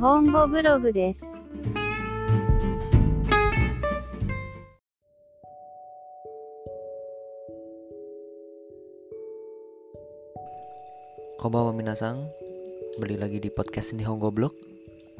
[0.00, 1.20] 本語ブログです。
[11.36, 12.24] Konbanwa minasang,
[12.96, 14.56] kembali lagi di podcast Nihongo Blog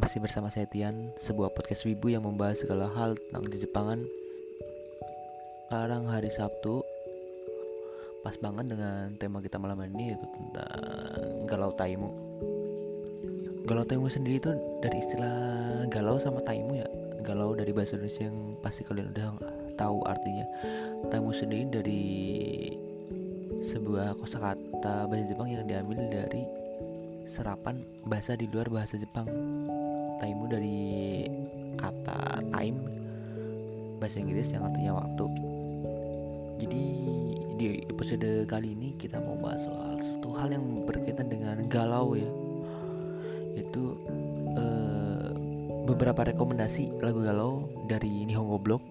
[0.01, 4.01] Masih bersama saya Tian, sebuah podcast wibu yang membahas segala hal tentang Jepangan
[5.69, 6.83] Sekarang hari Sabtu
[8.25, 12.30] Pas banget dengan tema kita malam ini yaitu tentang Galau Taimu
[13.66, 14.52] Galau Taimu sendiri itu
[14.82, 15.38] dari istilah
[15.88, 16.88] galau sama Taimu ya
[17.22, 19.28] Galau dari bahasa Indonesia yang pasti kalian udah
[19.78, 20.46] tahu artinya
[21.14, 22.04] Taimu sendiri dari
[23.62, 26.44] sebuah kosakata bahasa Jepang yang diambil dari
[27.30, 29.30] serapan bahasa di luar bahasa Jepang.
[30.20, 30.82] Taimu dari
[31.78, 32.78] kata time
[34.02, 35.26] bahasa Inggris yang artinya waktu.
[36.62, 36.84] Jadi
[37.58, 42.28] di episode kali ini kita mau bahas soal satu hal yang berkaitan dengan galau ya,
[43.58, 43.98] yaitu
[44.56, 45.30] eh,
[45.86, 48.84] beberapa rekomendasi lagu galau dari Nihongo Blog.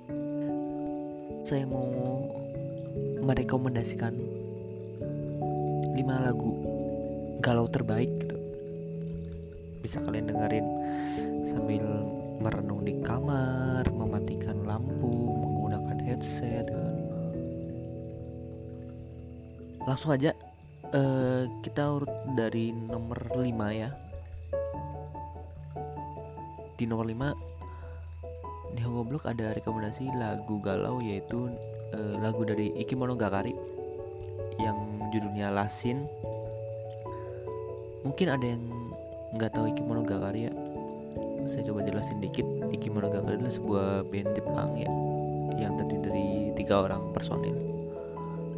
[1.46, 1.88] Saya mau
[3.24, 4.14] merekomendasikan
[5.96, 6.52] 5 lagu
[7.40, 8.36] galau terbaik gitu
[9.80, 10.66] bisa kalian dengerin
[11.48, 11.84] sambil
[12.40, 16.80] merenung di kamar mematikan lampu menggunakan headset gitu.
[19.88, 20.36] langsung aja
[20.92, 23.88] eh, kita urut dari nomor 5 ya
[26.80, 31.52] di nomor 5 di Hongo Blog ada rekomendasi lagu galau yaitu
[31.92, 33.52] eh, lagu dari Ikimonogatari
[34.56, 34.80] yang
[35.12, 36.08] judulnya Lasin
[38.00, 38.64] mungkin ada yang
[39.36, 40.54] nggak tahu Ikimonogatari ya?
[41.44, 42.48] Saya coba jelasin dikit.
[42.72, 44.88] Ikimonogatari adalah sebuah band Jepang ya
[45.60, 47.56] yang terdiri dari tiga orang personil.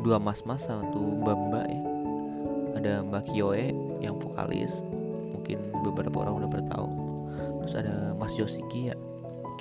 [0.07, 1.83] Dua mas-mas satu mbak-mbak ya.
[2.79, 4.83] Ada Mbak Kyoe yang vokalis
[5.35, 7.12] mungkin beberapa orang udah bertahu
[7.63, 8.97] terus ada Mas Yoshiki ya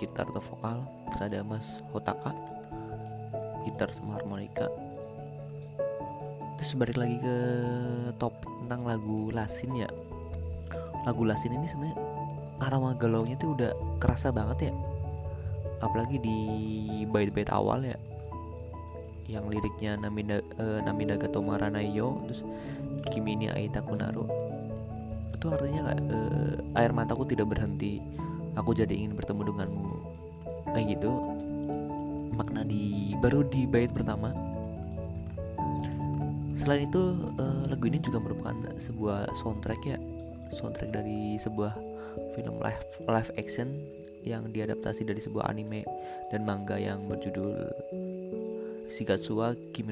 [0.02, 0.82] gitar atau vokal.
[1.14, 2.34] Terus ada Mas Hotaka
[3.62, 4.66] gitar sama harmonika.
[6.58, 7.38] Terus balik lagi ke
[8.18, 9.90] topik tentang lagu Lasin ya.
[11.06, 11.98] Lagu Lasin ini sebenarnya
[12.62, 14.74] aroma galaunya tuh udah kerasa banget ya.
[15.82, 16.38] Apalagi di
[17.06, 17.98] bait-bait awal ya.
[19.30, 22.42] Yang liriknya Namida uh, Namida Gatoma Ranayo terus
[23.14, 24.51] Kimi ni Aita Kunaro
[25.42, 27.98] itu artinya uh, air mataku tidak berhenti.
[28.54, 29.90] Aku jadi ingin bertemu denganmu.
[30.78, 31.12] Kayak gitu.
[32.38, 34.30] Makna di baru di bait pertama.
[36.54, 39.98] Selain itu uh, lagu ini juga merupakan sebuah soundtrack ya,
[40.54, 41.74] soundtrack dari sebuah
[42.38, 43.82] film live live action
[44.22, 45.82] yang diadaptasi dari sebuah anime
[46.30, 47.66] dan manga yang berjudul
[48.94, 49.90] Shigatsuwa Kimi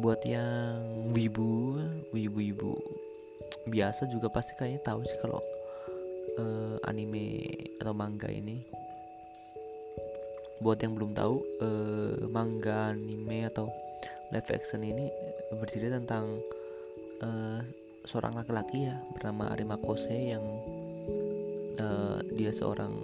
[0.00, 0.80] Buat yang
[1.12, 1.76] wibu,
[2.16, 2.72] wibu-wibu.
[3.68, 5.44] Biasa juga pasti kayaknya tahu sih kalau
[6.40, 7.44] uh, anime
[7.76, 8.64] atau manga ini.
[10.64, 13.68] Buat yang belum tahu uh, manga anime atau
[14.32, 15.12] live action ini
[15.52, 16.40] bercerita tentang
[17.20, 17.60] uh,
[18.08, 20.44] seorang laki-laki ya bernama Arima Kose yang
[21.76, 22.96] uh, dia seorang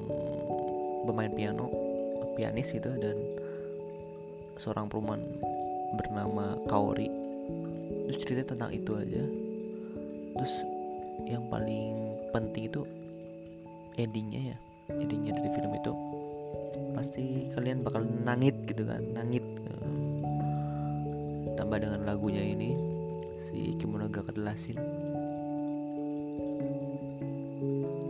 [1.05, 1.69] pemain piano
[2.41, 3.17] pianis gitu dan
[4.57, 5.21] seorang perempuan
[5.97, 7.09] bernama Kaori.
[8.07, 9.23] Terus cerita tentang itu aja.
[10.37, 10.55] Terus
[11.27, 11.97] yang paling
[12.31, 12.84] penting itu
[13.97, 14.57] endingnya ya
[14.93, 15.93] endingnya dari film itu.
[16.93, 17.25] Pasti
[17.57, 19.43] kalian bakal nangit gitu kan nangit.
[21.57, 22.77] Tambah dengan lagunya ini
[23.49, 24.77] si Kimono Kedelasin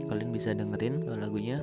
[0.07, 1.59] kalian bisa dengerin lagunya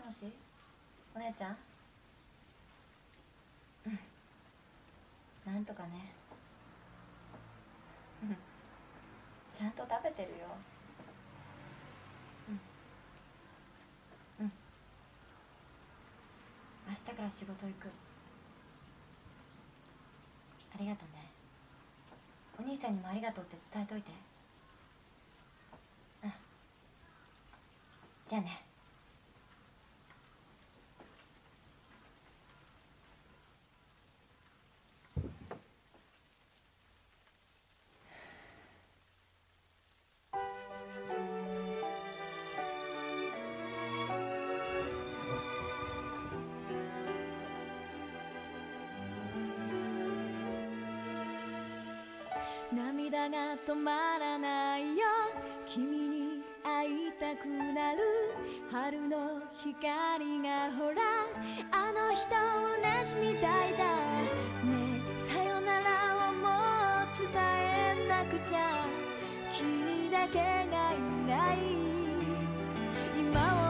[0.00, 0.32] しもし？
[1.14, 1.56] お姉ちゃん？
[3.86, 5.52] うん。
[5.52, 6.12] なんとかね。
[9.56, 10.46] ちゃんと食べてるよ。
[12.48, 14.46] うん。
[14.46, 14.52] うん。
[16.88, 17.88] 明日から仕事行く。
[20.74, 21.28] ありがとね。
[22.58, 24.10] お兄さんにもありがとうって伝えといて。
[26.24, 26.32] うん。
[28.28, 28.64] じゃあね。
[53.10, 55.02] 涙が止まらないよ。
[55.66, 57.98] 君に会いたくなる
[58.70, 61.02] 春の光がほら。
[61.72, 63.84] あの人同じみたいだ。
[63.84, 66.46] ねえさよならはも
[67.04, 68.86] う伝えなくちゃ。
[69.52, 70.96] 君だけがい
[71.26, 71.58] ない。
[73.18, 73.69] 今を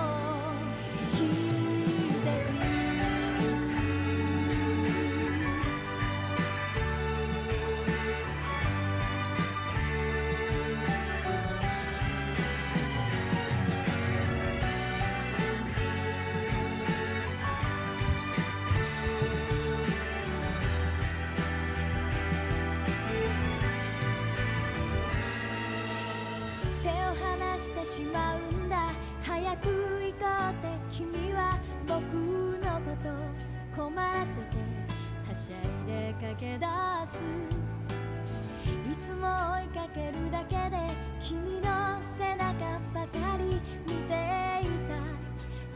[39.11, 40.77] つも追いかけるだけで
[41.21, 44.95] 君の背中ばかり見ていた。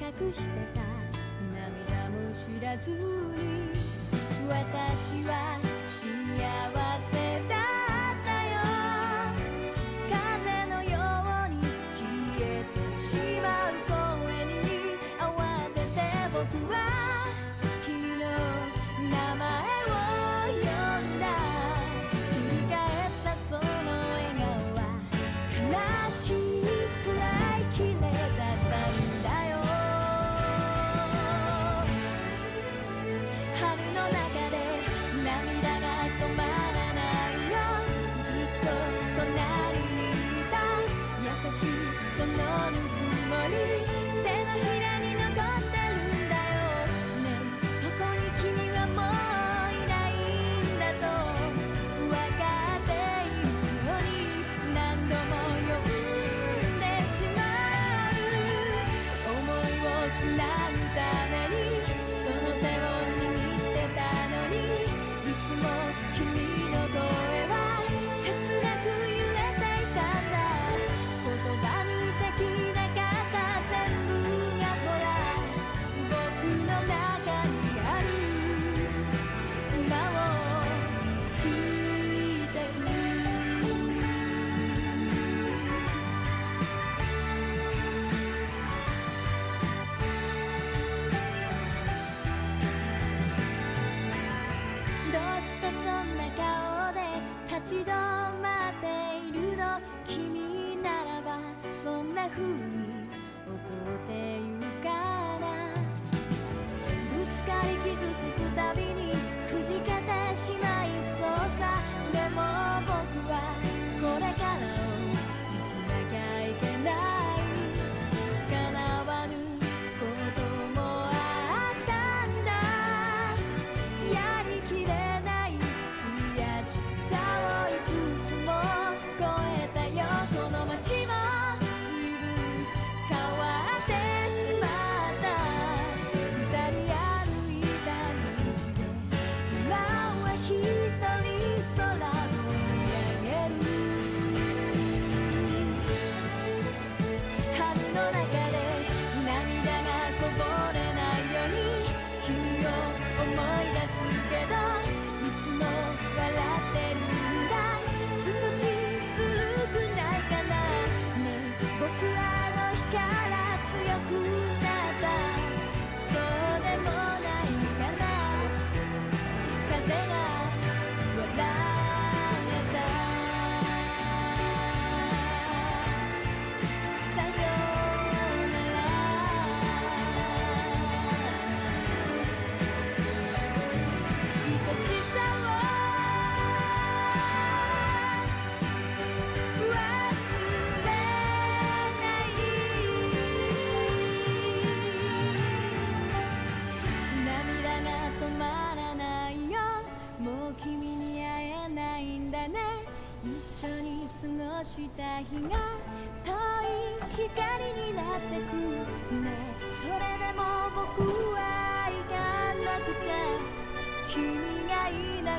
[0.07, 0.81] 隠してた
[1.53, 3.75] 涙も知らずに。
[4.49, 5.59] 私は
[5.89, 6.01] 幸
[7.11, 7.24] せ。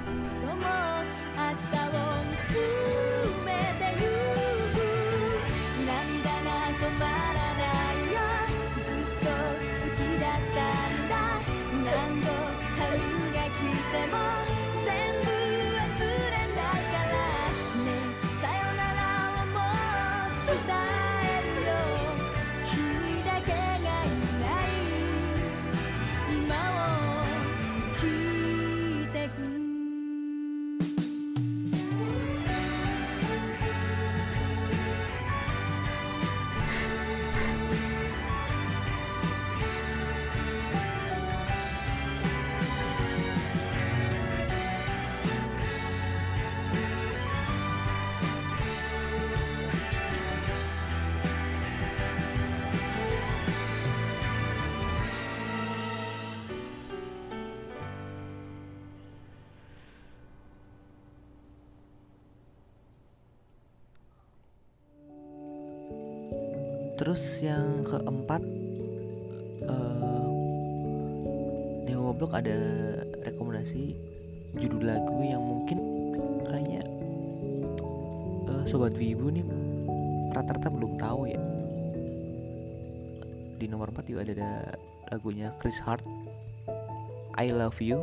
[0.01, 0.34] that
[67.05, 68.41] Terus yang keempat
[69.61, 70.25] eh
[71.85, 72.57] Neo Goblok ada
[73.21, 73.93] rekomendasi
[74.57, 75.77] judul lagu yang mungkin
[76.49, 76.81] kayaknya
[78.49, 79.45] eh, sobat Wibu nih
[80.33, 81.37] rata-rata belum tahu ya.
[83.61, 84.51] Di nomor 4 juga ada, ada
[85.13, 86.01] lagunya Chris Hart
[87.37, 88.01] I Love You.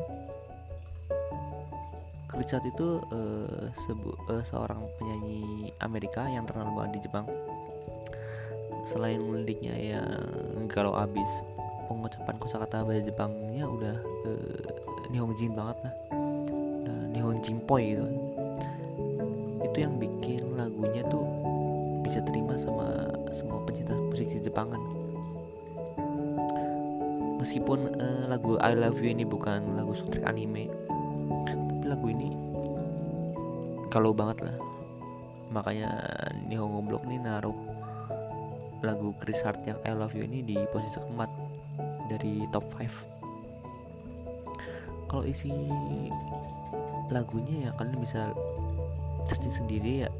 [2.30, 7.26] Chris Hart itu eh, sebu- eh, seorang penyanyi Amerika yang terkenal banget di Jepang
[8.83, 11.29] selain liriknya yang galau abis
[11.87, 13.97] pengucapan kosakata bahasa Jepangnya udah
[14.27, 15.95] uh, Nihonjin banget lah.
[16.83, 18.17] Udah Nihonjin poi gitu kan.
[19.62, 21.25] itu yang bikin lagunya tuh
[22.05, 25.03] bisa terima sama semua pencinta musik Jepangan
[27.43, 30.71] meskipun eh, lagu I Love You ini bukan lagu soundtrack anime
[31.49, 32.31] tapi lagu ini
[33.93, 34.57] galau banget lah.
[35.53, 35.91] Makanya
[36.49, 37.53] Nihon Goblok nih naruh
[38.83, 41.31] lagu Chris Hart yang I Love You ini di posisi keempat
[42.11, 43.12] dari top 5
[45.12, 45.53] kalau isi
[47.12, 48.33] lagunya ya kalian bisa
[49.29, 50.11] searching sendiri ya.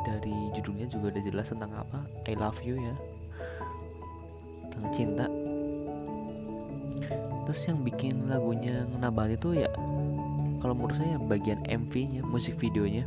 [0.00, 2.96] Dari judulnya juga udah jelas tentang apa I Love You ya.
[4.72, 5.28] Tentang cinta.
[7.44, 9.70] Terus yang bikin lagunya ngena banget itu ya
[10.64, 13.04] kalau menurut saya bagian MV-nya musik videonya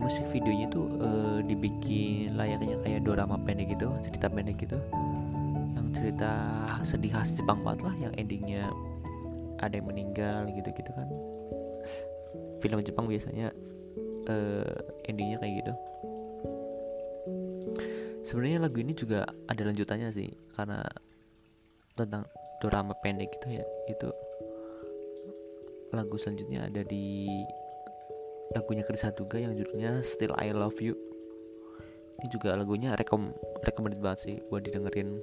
[0.00, 4.80] musik videonya tuh eh, dibikin layaknya kayak dorama pendek gitu cerita pendek gitu.
[5.76, 6.32] Yang cerita
[6.82, 8.72] sedih khas Jepang banget lah yang endingnya
[9.60, 11.08] ada yang meninggal gitu gitu kan.
[12.64, 13.52] Film Jepang biasanya
[14.26, 14.74] eh,
[15.06, 15.72] endingnya kayak gitu.
[18.24, 20.80] Sebenarnya lagu ini juga ada lanjutannya sih karena
[21.98, 22.24] tentang
[22.60, 24.08] dorama pendek gitu ya itu
[25.90, 27.26] lagu selanjutnya ada di
[28.50, 30.98] lagunya Chris juga yang judulnya Still I Love You.
[32.20, 33.30] Ini juga lagunya rekom
[33.62, 35.22] recommended banget sih buat didengerin.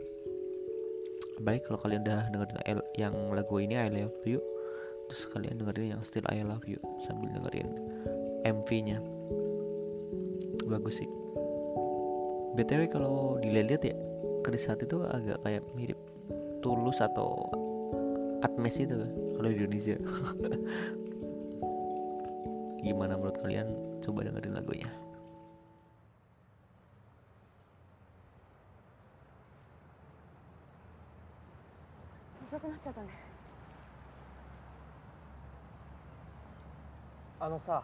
[1.43, 4.39] Baik kalau kalian udah dengerin yang lagu ini I Love You
[5.07, 7.67] terus kalian dengerin yang Still I Love You sambil dengerin
[8.47, 9.03] MV-nya
[10.67, 11.09] bagus sih.
[12.55, 13.95] Btw kalau dilihat ya
[14.41, 15.99] Chris Hart itu agak kayak mirip
[16.63, 17.51] Tulus atau
[18.41, 18.97] Atmes itu
[19.37, 19.97] kalau di Indonesia
[22.87, 23.67] gimana menurut kalian?
[23.99, 24.87] Coba dengerin lagunya.
[32.47, 33.09] 遅くなっちゃったね。
[37.41, 37.83] あのさ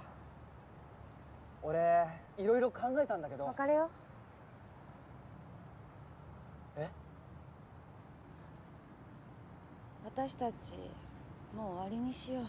[1.61, 2.07] 俺
[2.37, 3.45] いろいろ考えたんだけど。
[3.45, 3.89] 別れよ
[6.77, 6.87] え？
[10.05, 10.73] 私たち
[11.55, 12.45] もう終わりにしよう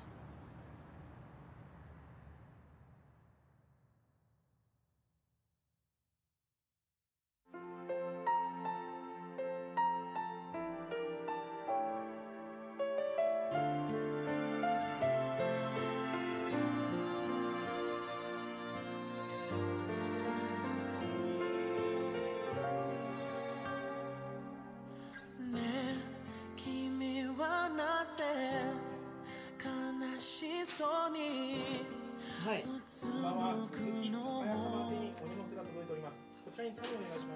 [36.75, 37.34] pensando en los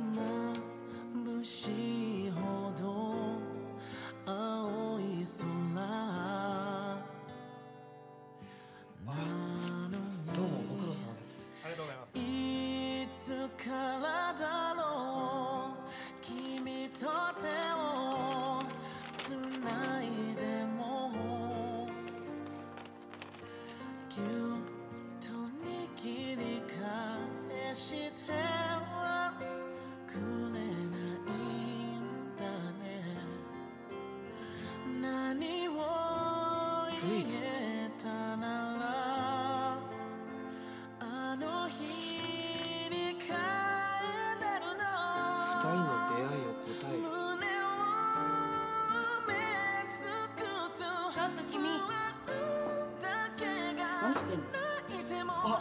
[54.01, 55.35] 何してんの？
[55.45, 55.61] あ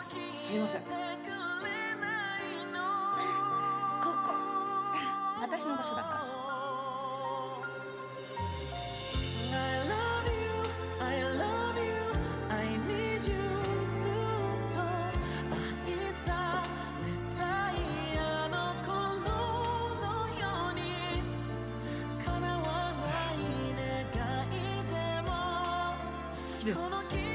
[0.00, 0.82] すいません。
[0.82, 0.88] こ
[4.24, 4.32] こ。
[5.42, 6.35] 私の場所だから。
[26.66, 27.25] this.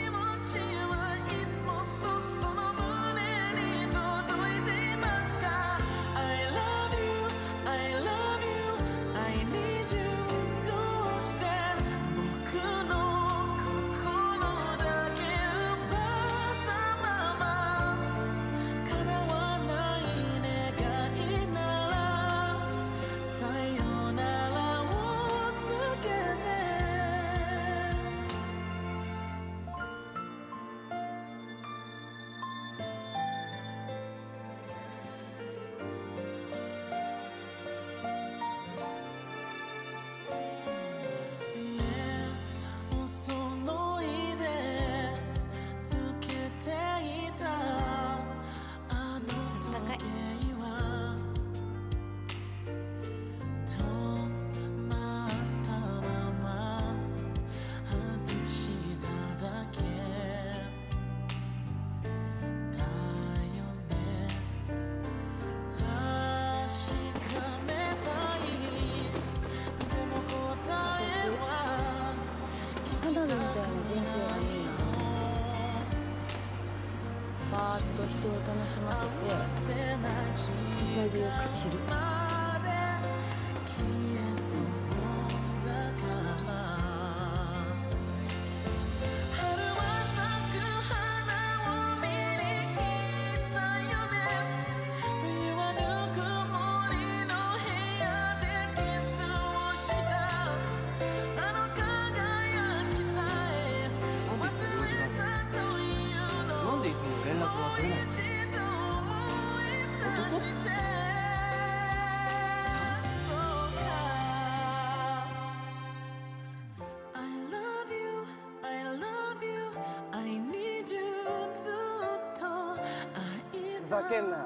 [124.12, 124.44] けんなよ。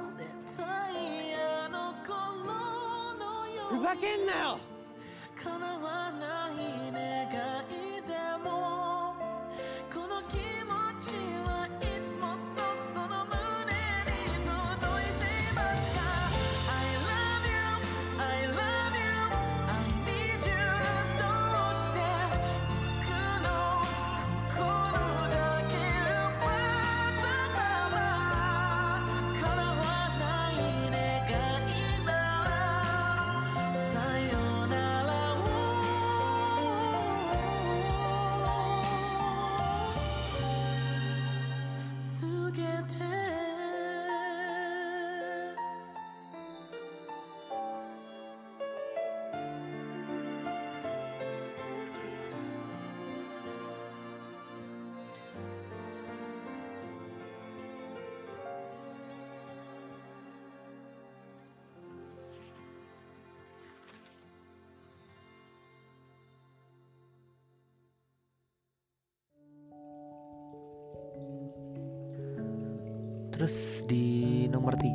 [3.69, 4.59] ふざけんなよ。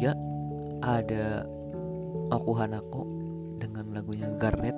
[0.01, 0.17] ketiga
[0.81, 1.45] ada
[2.33, 3.05] Aku Hanako
[3.61, 4.73] dengan lagunya Garnet.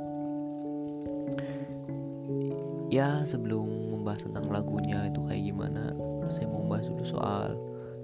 [2.90, 5.94] Ya sebelum membahas tentang lagunya itu kayak gimana
[6.26, 7.54] saya mau bahas dulu soal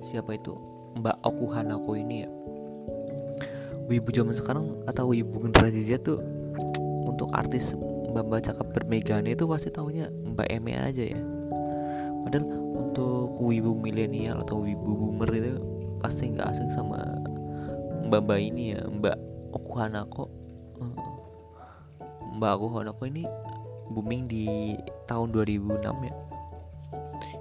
[0.06, 0.54] siapa itu
[0.94, 2.30] Mbak Aku Hanako ini ya.
[3.90, 6.22] Wibu zaman sekarang atau Wibu generasi Z tuh
[7.02, 7.74] untuk artis
[8.14, 11.18] Mbak Mbak cakap bermegane itu pasti taunya Mbak Eme aja ya.
[12.22, 12.46] Padahal
[12.78, 17.02] untuk wibu milenial atau wibu boomer itu pasti nggak asing sama
[18.06, 19.18] mbak mbak ini ya mbak
[19.52, 20.28] Okuhanako.
[22.38, 23.24] Mbak Okuhanako ini
[23.88, 24.76] booming di
[25.08, 26.14] tahun 2006 ya.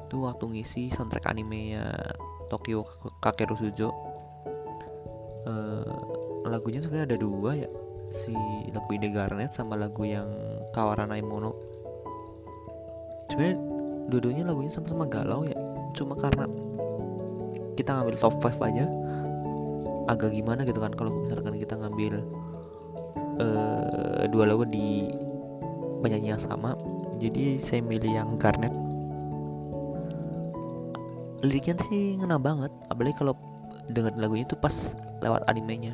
[0.07, 1.85] Itu waktu ngisi soundtrack anime ya
[2.47, 2.87] Tokyo
[3.19, 3.91] Kakeru Sujo uh,
[5.51, 5.91] eh,
[6.47, 7.69] lagunya sebenarnya ada dua ya
[8.15, 8.31] si
[8.71, 10.31] lagu Ide Garnet sama lagu yang
[10.71, 11.51] Kawaranai Mono
[13.27, 13.59] sebenarnya
[14.07, 15.59] dua-duanya lagunya sama-sama galau ya
[15.91, 16.47] cuma karena
[17.77, 18.85] kita ngambil top 5 aja.
[20.09, 22.25] Agak gimana gitu kan kalau misalkan kita ngambil
[23.37, 25.13] eh, dua lagu di
[26.01, 26.73] penyanyi yang sama.
[27.21, 28.73] Jadi saya milih yang Garnet.
[31.45, 33.37] Liriknya sih ngena banget apalagi kalau
[33.93, 35.93] denger lagunya tuh pas lewat animenya.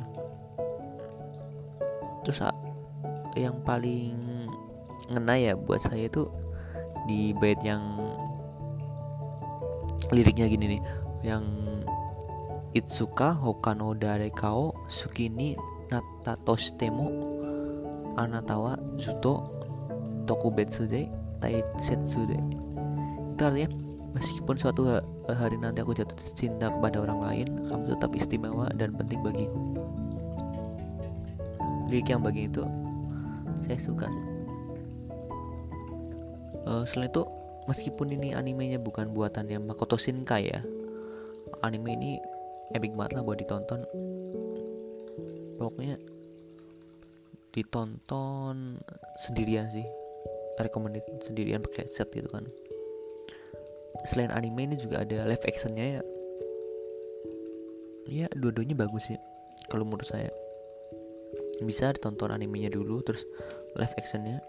[2.24, 2.56] Terus ah,
[3.36, 4.16] yang paling
[5.12, 6.24] ngena ya buat saya itu
[7.04, 7.84] di bait yang
[10.08, 10.82] liriknya gini nih
[11.24, 11.44] yang
[12.76, 15.56] Itsuka Hokano Dare Kao Sukini
[15.88, 17.06] Natatoshitemo
[18.20, 19.48] Anatawa Zuto
[20.28, 21.08] Tokubetsu de
[21.40, 22.38] Taisetsu de
[23.34, 23.70] Itu artinya
[24.14, 25.02] Meskipun suatu ha-
[25.34, 29.58] hari nanti aku jatuh cinta kepada orang lain Kamu tetap istimewa dan penting bagiku.
[31.90, 32.62] Lirik yang bagian itu
[33.64, 34.24] Saya suka sih.
[36.68, 37.22] Eh, Selain itu
[37.64, 40.60] Meskipun ini animenya bukan buatannya Makoto Shinkai ya
[41.64, 42.20] Anime ini
[42.76, 43.88] epic banget lah buat ditonton.
[45.56, 45.96] Pokoknya
[47.56, 48.76] ditonton
[49.16, 49.88] sendirian sih.
[50.60, 52.44] Recommended sendirian pakai set gitu kan.
[54.04, 56.02] Selain anime ini juga ada live actionnya ya.
[58.04, 59.18] Ya dua-duanya bagus sih
[59.72, 60.28] kalau menurut saya.
[61.64, 63.24] Bisa ditonton animenya dulu terus
[63.72, 64.44] live actionnya.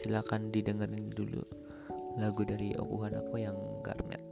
[0.00, 1.44] Silakan didengerin dulu
[2.16, 4.29] lagu dari Oku Hanako yang Garnet「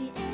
[0.00, 0.29] she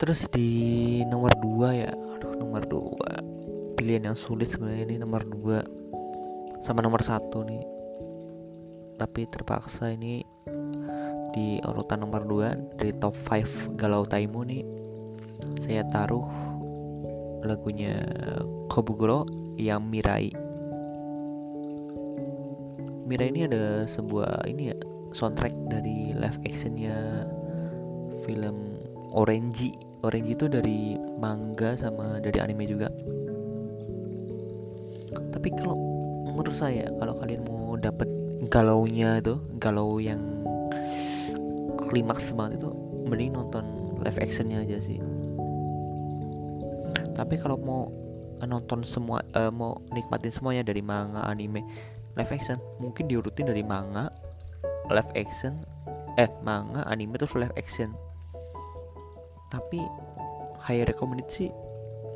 [0.00, 1.92] terus di nomor 2 ya?
[1.92, 7.62] Aduh nomor 2 pilihan yang sulit sebenarnya ini nomor 2 sama nomor satu nih.
[8.94, 10.22] Tapi terpaksa ini
[11.34, 14.62] di urutan nomor 2 dari top 5 Galau Taimu nih
[15.58, 16.24] saya taruh
[17.44, 18.00] lagunya
[18.70, 19.28] Kobuguro
[19.60, 20.32] yang Mirai.
[23.04, 24.76] Mirai ini ada sebuah ini ya
[25.12, 27.28] soundtrack dari live actionnya
[28.24, 28.73] film
[29.14, 29.70] Orange.
[30.02, 32.90] Orange itu dari manga sama dari anime juga.
[35.30, 35.78] Tapi kalau
[36.34, 38.10] menurut saya kalau kalian mau dapet
[38.50, 40.20] galaunya itu galau yang
[41.86, 42.70] klimaks banget itu
[43.06, 43.64] mending nonton
[44.02, 44.98] live actionnya aja sih.
[47.14, 47.82] Tapi kalau mau
[48.42, 51.62] nonton semua eh, mau nikmatin semuanya dari manga anime
[52.18, 54.10] live action mungkin diurutin dari manga
[54.90, 55.64] live action
[56.20, 57.94] eh manga anime terus live action
[59.54, 59.78] tapi
[60.66, 61.54] high recommended sih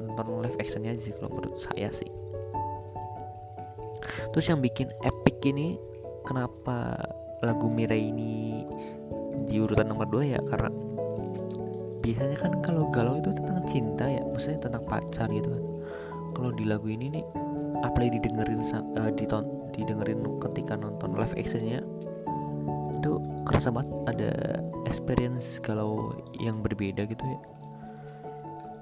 [0.03, 2.11] nonton live actionnya sih kalau menurut saya sih.
[4.35, 5.79] Terus yang bikin epic ini
[6.27, 6.99] kenapa
[7.43, 8.67] lagu Mirai ini
[9.47, 10.41] di urutan nomor 2 ya?
[10.43, 10.71] Karena
[12.03, 15.65] biasanya kan kalau galau itu tentang cinta ya maksudnya tentang pacar gitu kan.
[16.35, 17.25] Kalau di lagu ini nih
[17.83, 21.83] apalagi didengerin uh, diton didengerin ketika nonton live actionnya
[22.99, 24.31] itu kerasa banget ada
[24.85, 27.41] experience galau yang berbeda gitu ya.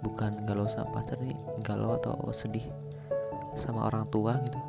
[0.01, 2.65] Bukan galau sama pacar nih galau atau sedih
[3.57, 4.61] sama orang tua gitu.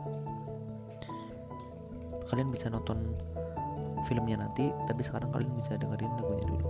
[2.28, 3.16] Kalian bisa nonton
[4.08, 6.68] filmnya nanti tapi sekarang kalian bisa dengerin lagunya dulu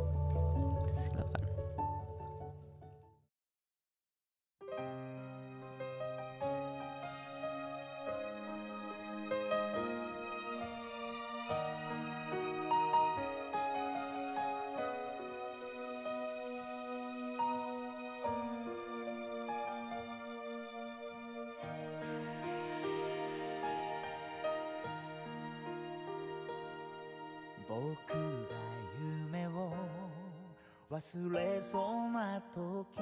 [31.61, 32.99] そうな時」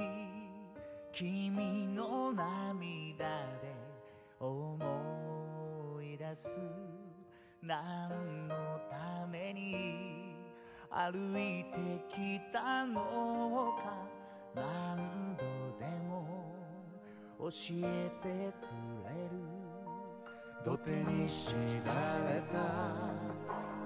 [1.12, 3.26] 「君の涙
[3.62, 3.76] で
[4.40, 6.60] 思い出す」
[7.62, 8.56] 「何の
[8.90, 10.36] ために
[10.90, 14.08] 歩いてきたのか」
[14.56, 15.44] 「何度
[15.80, 16.56] でも
[17.40, 17.48] 教
[17.84, 18.68] えてく
[19.10, 19.46] れる」
[20.66, 21.92] 土手に敷か
[22.28, 22.58] れた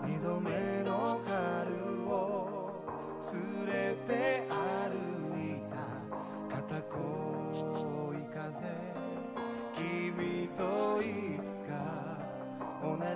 [0.07, 2.71] 二度目の春を
[3.65, 4.48] 連れて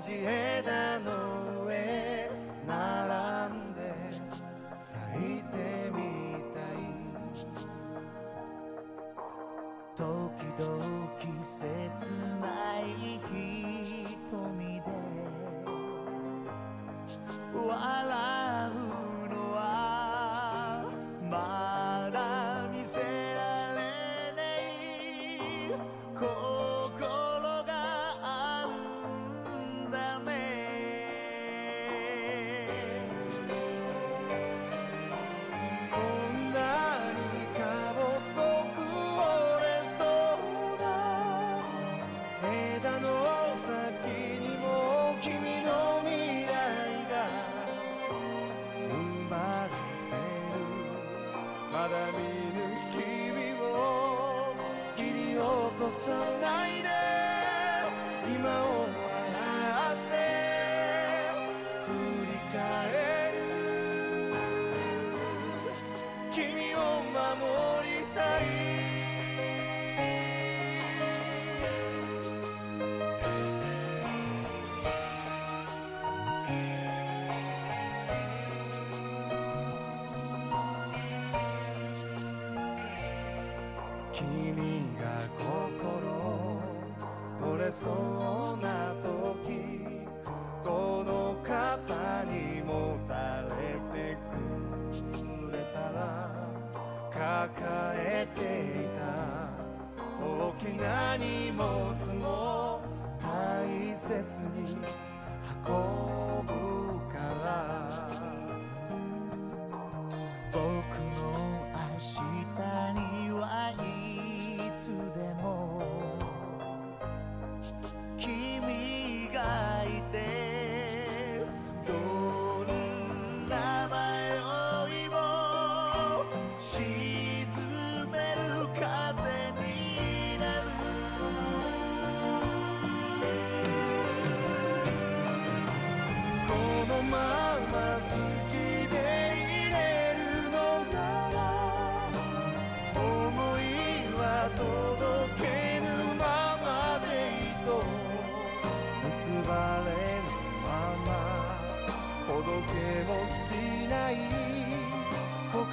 [0.03, 1.22] 가지의 단어
[84.13, 86.62] 君が心
[87.52, 87.89] 折れそ
[88.56, 89.82] うな時
[90.63, 93.49] この肩にもたれ
[93.91, 96.32] てくれたら
[97.12, 98.39] 抱えて
[98.84, 99.04] いた
[100.23, 101.65] 大きな荷物
[102.21, 102.82] も
[103.19, 103.26] 大
[103.95, 104.78] 切に
[105.65, 106.52] 運ぶ
[107.12, 108.02] から。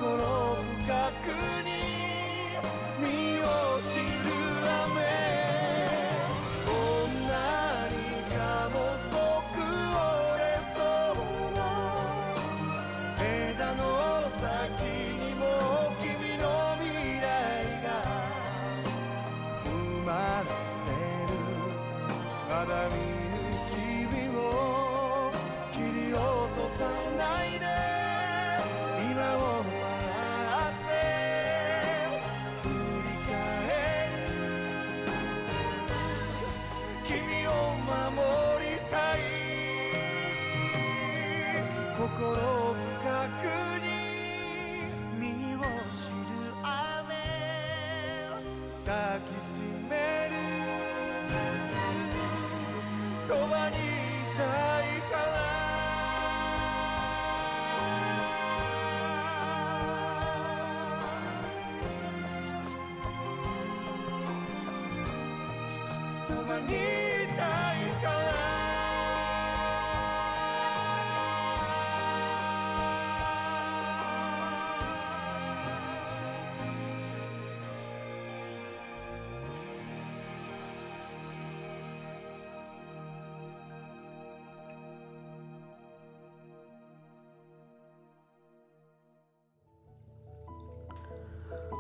[0.01, 1.70] 心深くに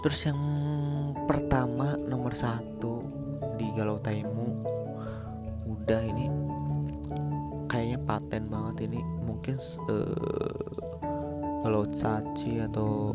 [0.01, 0.40] Terus yang
[1.28, 3.05] pertama nomor satu
[3.61, 4.64] di Galau Taimu.
[5.68, 6.32] Udah ini
[7.68, 9.01] kayaknya paten banget ini.
[9.28, 9.61] Mungkin
[9.92, 10.64] eh,
[11.61, 13.12] Galau Tachi atau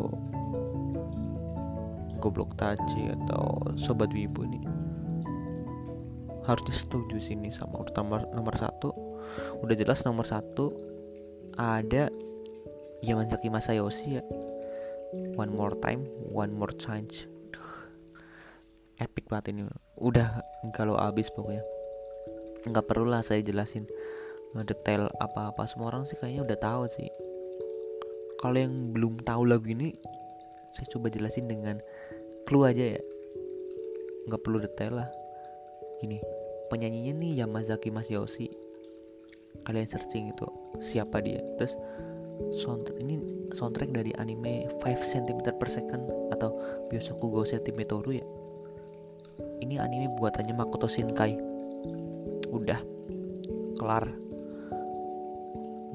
[2.21, 4.61] Goblok Tachi atau Sobat Wibu ini.
[6.45, 8.93] Harusnya setuju sini sama nomor, nomor satu.
[9.65, 10.69] Udah jelas nomor satu
[11.57, 12.13] ada
[13.01, 14.23] Yamazaki Masayoshi ya
[15.35, 17.27] one more time one more chance.
[17.51, 17.69] Duh,
[18.99, 19.61] epic banget ini.
[19.99, 20.43] Udah
[20.75, 21.63] kalau abis pokoknya.
[22.65, 23.85] Nggak perlu lah saya jelasin
[24.63, 25.67] detail apa-apa.
[25.67, 27.09] Semua orang sih kayaknya udah tahu sih.
[28.39, 29.91] Kalau yang belum tahu lagu ini
[30.75, 31.79] saya coba jelasin dengan
[32.47, 33.01] clue aja ya.
[34.27, 35.09] Nggak perlu detail lah.
[35.99, 36.19] Gini
[36.67, 38.49] penyanyinya nih Yamazaki Masayoshi
[39.65, 40.47] kalian searching itu
[40.81, 41.41] siapa dia.
[41.57, 41.73] Terus
[42.55, 43.15] soundtrack ini
[43.51, 46.55] soundtrack dari anime 5 cm per second atau
[46.91, 48.25] Byosoku Go Sentimetoru ya?
[49.63, 51.35] Ini anime buatannya Makoto Shinkai.
[52.51, 52.79] Udah
[53.79, 54.05] kelar.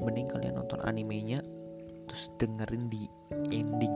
[0.01, 1.45] Mending kalian nonton animenya
[2.09, 3.05] terus dengerin di
[3.53, 3.95] ending.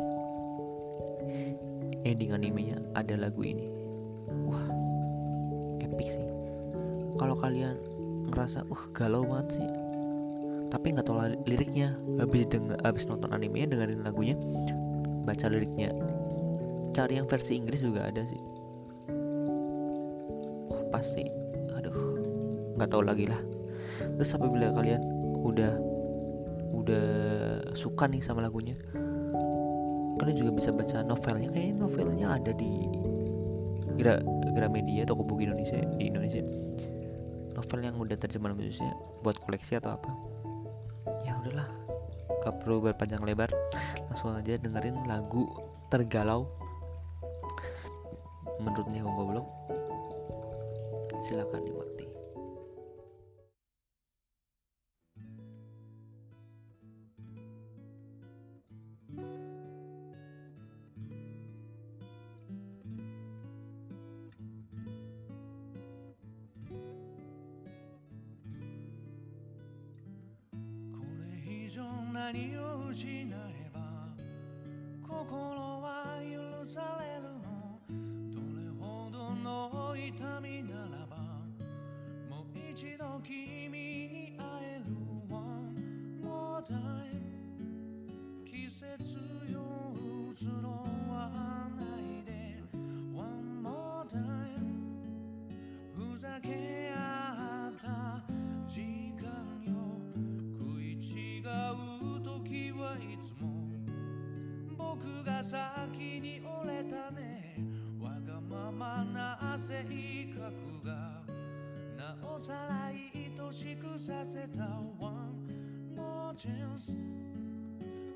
[2.05, 3.65] Ending animenya ada lagu ini.
[4.45, 4.69] Wah
[5.81, 6.27] epic sih.
[7.17, 7.77] Kalau kalian
[8.29, 9.84] ngerasa uh galau banget sih
[10.75, 11.95] tapi nggak tahu li- liriknya.
[12.19, 14.35] Habis denger habis nonton animenya dengerin lagunya
[15.23, 15.95] baca liriknya.
[16.91, 18.41] Cari yang versi Inggris juga ada sih.
[20.67, 21.23] Wah, pasti.
[21.79, 21.95] Aduh
[22.75, 23.39] nggak tahu lagi lah.
[24.19, 24.99] Terus apabila kalian
[25.47, 25.71] udah
[26.75, 27.07] udah
[27.71, 28.75] suka nih sama lagunya
[30.19, 31.47] kalian juga bisa baca novelnya.
[31.51, 32.71] Kayaknya novelnya ada di
[33.95, 34.19] Gra
[34.51, 36.43] Gramedia atau buku Indonesia di Indonesia.
[37.55, 38.91] Novel yang udah terjemahan Indonesia
[39.23, 40.34] buat koleksi atau apa
[41.45, 41.69] udahlah.
[42.41, 43.53] Gak perlu berpanjang lebar
[44.09, 45.45] langsung aja dengerin lagu
[45.93, 46.49] tergalau.
[48.57, 49.45] Menurut Neo Goblok
[51.21, 51.94] silakan dimakti
[86.67, 87.24] time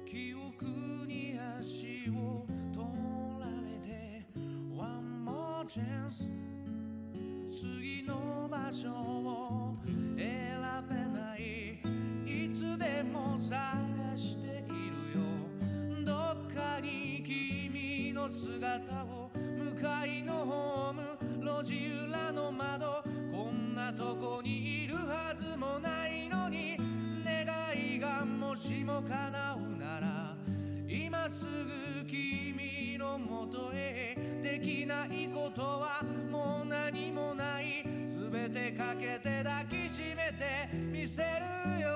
[0.06, 0.66] 記憶
[1.08, 2.86] に足を取
[3.40, 4.26] られて
[4.76, 6.28] One more chance.
[7.48, 9.19] 次の場所
[39.00, 41.88] けて抱きしめてみせるよ。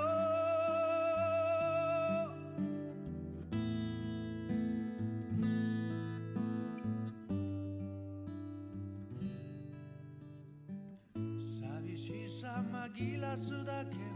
[11.37, 14.12] 寂しさ紛らすだけ。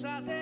[0.00, 0.37] cosa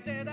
[0.00, 0.27] que te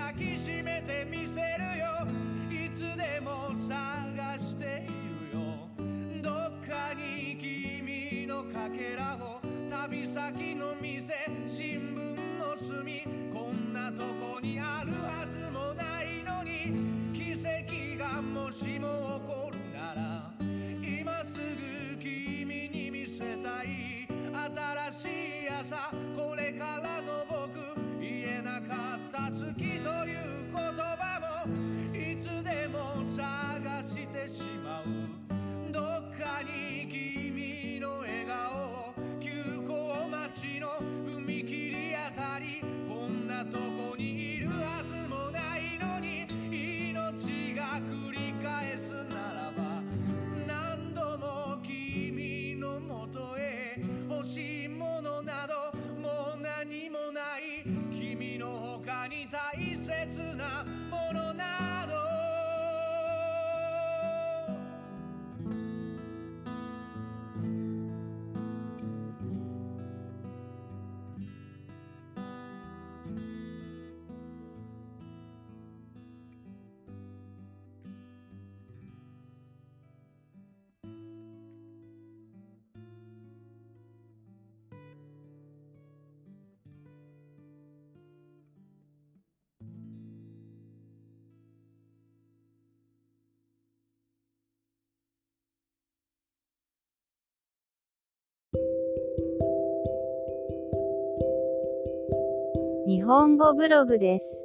[103.06, 104.45] 本語ブログです。